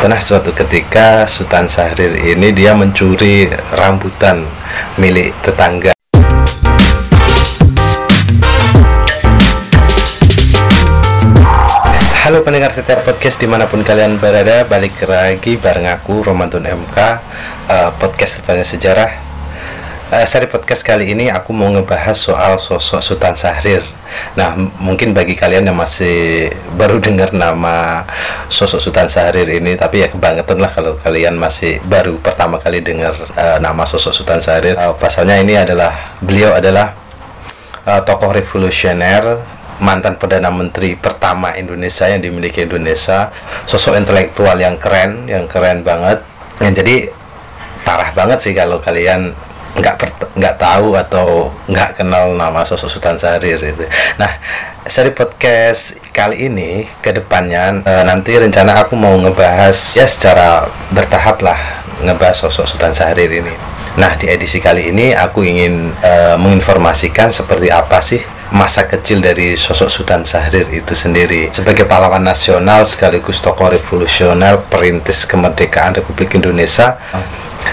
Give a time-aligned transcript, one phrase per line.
[0.00, 4.48] Pernah suatu ketika Sultan Syahrir ini dia mencuri rambutan
[4.96, 5.92] milik tetangga.
[12.24, 16.96] Halo pendengar setiap podcast di mana pun kalian berada Balik lagi bareng aku Romantun MK
[17.68, 19.12] uh, Podcast tentang sejarah
[20.16, 23.99] uh, Seri podcast kali ini aku mau ngebahas soal sosok Sultan Syahrir
[24.38, 26.48] Nah mungkin bagi kalian yang masih
[26.80, 28.04] baru dengar nama
[28.50, 33.14] sosok Sultan Syahrir ini Tapi ya kebangetan lah kalau kalian masih baru pertama kali dengar
[33.36, 34.76] uh, nama sosok Sultan Syahrir.
[34.76, 36.94] Uh, Pasalnya ini adalah beliau adalah
[37.86, 39.40] uh, tokoh revolusioner
[39.80, 43.32] mantan perdana menteri pertama Indonesia yang dimiliki Indonesia
[43.64, 46.20] sosok intelektual yang keren yang keren banget.
[46.60, 46.96] Yang jadi
[47.82, 49.32] parah banget sih kalau kalian
[49.76, 49.94] nggak
[50.36, 53.84] nggak tahu atau nggak kenal nama sosok Sultan Syahrir itu.
[54.18, 54.30] Nah,
[54.86, 61.40] seri podcast kali ini ke depannya e, nanti rencana aku mau ngebahas ya secara bertahap
[61.44, 61.58] lah
[62.02, 63.54] ngebahas sosok Sultan Syahrir ini.
[63.98, 69.54] Nah, di edisi kali ini aku ingin e, menginformasikan seperti apa sih masa kecil dari
[69.54, 76.98] sosok Sultan Syahrir itu sendiri sebagai pahlawan nasional sekaligus tokoh revolusioner perintis kemerdekaan Republik Indonesia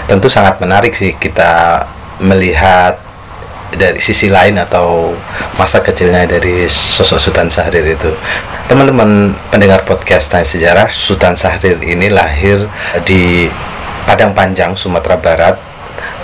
[0.08, 1.84] tentu sangat menarik sih kita
[2.24, 2.98] melihat
[3.68, 5.12] dari sisi lain atau
[5.60, 8.08] masa kecilnya dari sosok Sultan Syahrir itu.
[8.64, 12.64] Teman-teman pendengar podcast Tanya Sejarah Sultan Syahrir ini lahir
[13.04, 13.48] di
[14.08, 15.56] Padang Panjang Sumatera Barat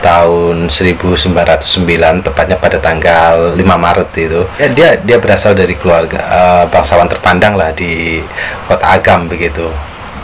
[0.00, 4.42] tahun 1909 tepatnya pada tanggal 5 Maret itu.
[4.56, 8.24] Ya, dia dia berasal dari keluarga uh, bangsawan terpandang lah di
[8.64, 9.68] kota Agam begitu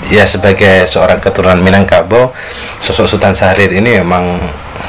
[0.09, 2.33] ya sebagai seorang keturunan Minangkabau
[2.81, 4.41] sosok Sultan Syahrir ini memang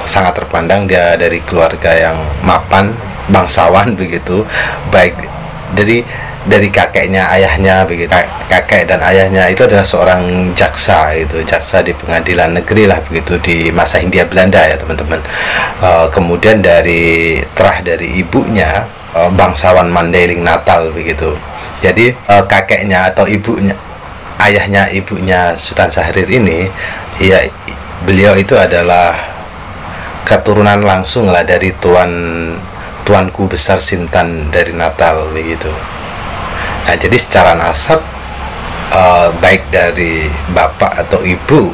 [0.08, 0.88] sangat terpandang.
[0.88, 2.96] Dia dari keluarga yang mapan
[3.28, 4.48] bangsawan begitu.
[4.90, 5.20] Baik
[5.76, 6.04] dari
[6.42, 8.10] dari kakeknya ayahnya begitu.
[8.50, 13.70] Kakek dan ayahnya itu adalah seorang jaksa itu jaksa di pengadilan negeri lah begitu di
[13.70, 15.22] masa Hindia Belanda ya teman-teman.
[15.82, 21.38] Uh, kemudian dari terah dari ibunya uh, bangsawan Mandailing Natal begitu.
[21.82, 23.78] Jadi uh, kakeknya atau ibunya
[24.48, 26.66] ayahnya ibunya Sultan Syahrir ini
[27.22, 27.42] ya
[28.06, 29.14] beliau itu adalah
[30.26, 32.12] keturunan langsung lah dari tuan
[33.06, 35.70] tuanku besar Sintan dari Natal begitu
[36.82, 38.02] Nah, jadi secara nasab
[38.92, 41.70] uh, baik dari bapak atau ibu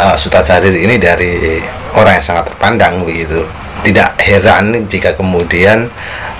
[0.00, 1.60] uh, Sultan Syahrir ini dari
[1.92, 3.44] orang yang sangat terpandang begitu.
[3.80, 5.88] Tidak heran jika kemudian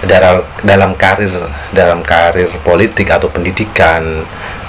[0.04, 1.32] dalam dalam karir
[1.72, 4.24] dalam karir politik atau pendidikan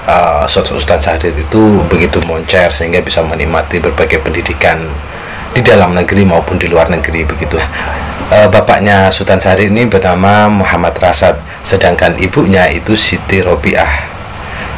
[0.07, 4.77] uh, Sultan Syahrir itu begitu moncer sehingga bisa menikmati berbagai pendidikan
[5.51, 7.59] di dalam negeri maupun di luar negeri begitu.
[8.31, 14.07] E, bapaknya Sultan Syahrir ini bernama Muhammad Rasad, sedangkan ibunya itu Siti Robiah.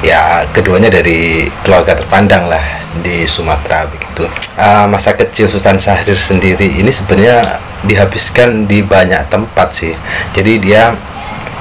[0.01, 2.65] Ya, keduanya dari keluarga terpandang lah
[2.99, 4.25] di Sumatera begitu.
[4.57, 9.93] E, masa kecil Sultan Syahrir sendiri ini sebenarnya dihabiskan di banyak tempat sih.
[10.33, 10.97] Jadi dia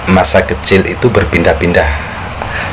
[0.08, 2.11] masa kecil itu berpindah-pindah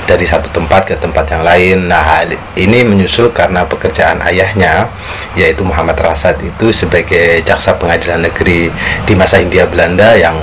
[0.09, 1.77] dari satu tempat ke tempat yang lain.
[1.85, 2.25] Nah,
[2.57, 4.89] ini menyusul karena pekerjaan ayahnya
[5.37, 8.73] yaitu Muhammad Rasad itu sebagai jaksa pengadilan negeri
[9.05, 10.35] di masa Hindia Belanda yang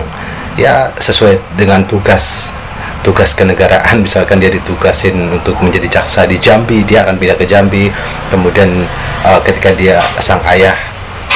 [0.54, 2.54] ya sesuai dengan tugas
[3.02, 4.02] tugas kenegaraan.
[4.02, 7.90] Misalkan dia ditugasin untuk menjadi jaksa di Jambi dia akan pindah ke Jambi.
[8.30, 8.70] Kemudian
[9.26, 10.74] uh, ketika dia sang ayah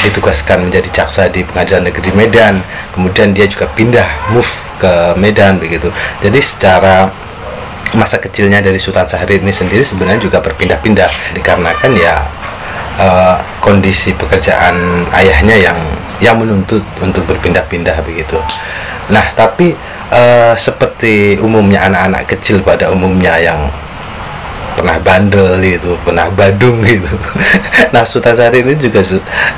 [0.01, 2.65] ditugaskan menjadi jaksa di pengadilan negeri Medan
[2.97, 4.49] kemudian dia juga pindah move
[4.81, 5.93] ke Medan begitu.
[6.25, 7.13] Jadi secara
[7.99, 12.23] masa kecilnya dari Sultan Syahrir ini sendiri sebenarnya juga berpindah-pindah dikarenakan ya
[13.01, 15.79] uh, kondisi pekerjaan ayahnya yang
[16.21, 18.39] yang menuntut untuk berpindah-pindah begitu.
[19.11, 19.75] Nah, tapi
[20.13, 23.59] uh, seperti umumnya anak-anak kecil pada umumnya yang
[24.79, 27.11] pernah bandel gitu, pernah badung gitu.
[27.95, 29.03] nah, Sultan Syahrir ini juga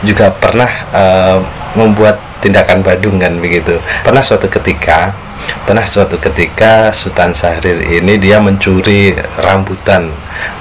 [0.01, 1.39] juga pernah uh,
[1.77, 3.79] membuat tindakan badung kan begitu.
[4.03, 5.15] Pernah suatu ketika
[5.63, 10.11] pernah suatu ketika Sultan Syahrir ini dia mencuri rambutan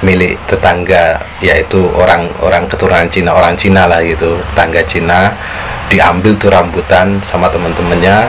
[0.01, 5.33] milik tetangga yaitu orang-orang keturunan Cina orang Cina lah gitu tetangga Cina.
[5.91, 8.23] Diambil tuh rambutan sama teman-temannya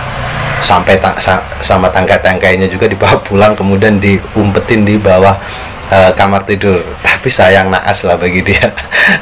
[0.58, 1.14] sampai ta
[1.62, 5.38] sama tangkai-tangkainya juga dibawa pulang kemudian diumpetin di bawah
[5.92, 6.82] uh, kamar tidur.
[7.06, 8.66] Tapi sayang naas lah bagi dia.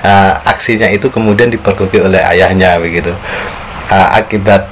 [0.00, 3.12] Uh, aksinya itu kemudian dipergoki oleh ayahnya begitu
[3.90, 4.66] uh, akibat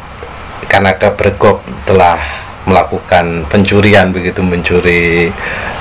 [0.70, 2.19] karena kebergok telah
[2.69, 5.32] melakukan pencurian begitu mencuri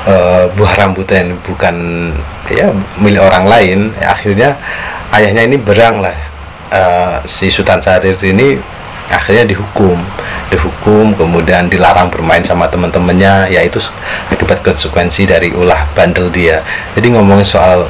[0.07, 2.09] uh, buah rambutan bukan
[2.47, 2.71] ya
[3.03, 4.49] milik orang lain ya, akhirnya
[5.11, 6.15] ayahnya ini berang lah.
[6.67, 8.59] Uh, si Sultan Syahrir ini
[9.07, 9.95] akhirnya dihukum.
[10.47, 13.79] Dihukum kemudian dilarang bermain sama teman-temannya yaitu
[14.31, 16.63] akibat konsekuensi dari ulah bandel dia.
[16.95, 17.87] Jadi ngomongin soal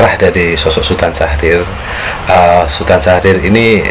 [0.00, 1.60] fitrah dari sosok Sultan Syahrir
[2.24, 3.84] uh, Sultan Syahrir ini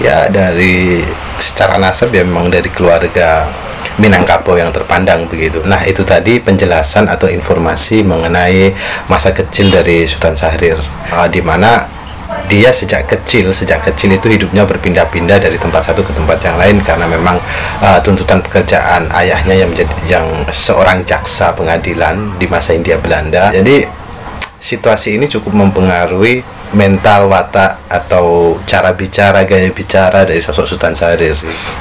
[0.00, 1.00] ya dari
[1.40, 3.46] secara nasab ya memang dari keluarga
[3.96, 5.64] Minangkabau yang terpandang begitu.
[5.64, 8.68] Nah, itu tadi penjelasan atau informasi mengenai
[9.08, 10.76] masa kecil dari Sultan Syahrir
[11.16, 11.88] uh, di mana
[12.46, 16.76] dia sejak kecil sejak kecil itu hidupnya berpindah-pindah dari tempat satu ke tempat yang lain
[16.82, 17.40] karena memang
[17.82, 23.86] uh, tuntutan pekerjaan ayahnya yang menjadi yang seorang jaksa pengadilan di masa India Belanda jadi
[24.58, 26.42] situasi ini cukup mempengaruhi
[26.76, 31.32] mental watak atau cara bicara gaya bicara dari sosok Sultan Syahrir.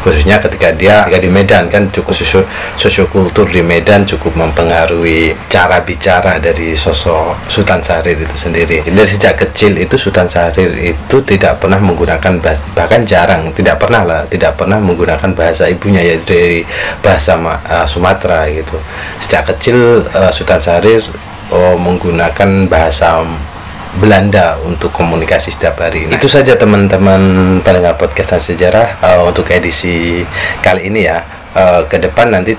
[0.01, 2.47] Khususnya ketika dia ketika di Medan kan cukup sosio
[2.79, 8.87] sosiokultur di Medan cukup mempengaruhi cara bicara dari sosok Sultan Syahrir itu sendiri.
[8.87, 14.07] Dari sejak kecil itu Sultan Syahrir itu tidak pernah menggunakan bahasa, bahkan jarang tidak pernah
[14.07, 16.61] lah tidak pernah menggunakan bahasa ibunya yaitu dari
[17.03, 18.79] bahasa uh, Sumatera gitu.
[19.19, 21.03] Sejak kecil uh, Sultan Syahrir
[21.51, 23.21] oh, menggunakan bahasa
[23.95, 26.07] Belanda untuk komunikasi setiap hari.
[26.07, 27.19] Nah, itu saja teman-teman
[27.63, 30.23] pendengar podcast dan sejarah uh, untuk edisi
[30.59, 31.23] kali ini ya.
[31.55, 32.51] Uh, ke depan nanti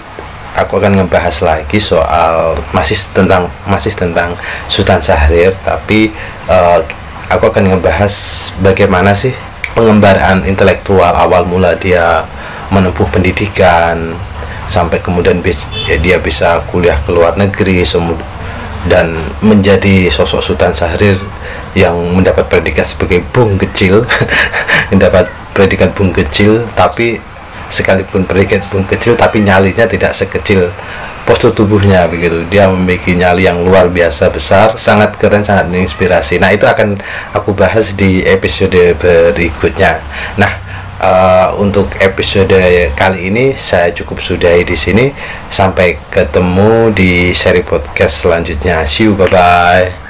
[0.56, 4.33] aku akan ngebahas lagi soal masih tentang masih tentang
[4.73, 6.09] Sultan Syahrir tapi
[6.49, 6.81] uh,
[7.29, 8.15] aku akan ngebahas
[8.65, 9.37] bagaimana sih
[9.77, 12.25] pengembaraan intelektual awal mula dia
[12.73, 14.17] menempuh pendidikan
[14.67, 15.38] sampai kemudian
[15.87, 17.87] ya, dia bisa kuliah ke luar negeri
[18.87, 21.19] dan menjadi sosok Sultan Syahrir
[21.77, 24.06] yang mendapat predikat sebagai bung kecil
[24.93, 27.21] mendapat predikat bung kecil tapi
[27.69, 30.71] sekalipun predikat bung kecil tapi nyalinya tidak sekecil
[31.27, 32.47] postur tubuhnya begitu.
[32.47, 36.38] Dia memiliki nyali yang luar biasa besar sangat keren sangat menginspirasi.
[36.38, 36.94] Nah itu akan
[37.35, 39.99] aku bahas di episode berikutnya.
[40.38, 40.65] Nah
[41.00, 42.56] uh, untuk episode
[42.96, 45.06] kali ini saya cukup sudahi di sini.
[45.48, 48.84] Sampai ketemu di seri podcast selanjutnya.
[48.84, 50.06] See you bye bye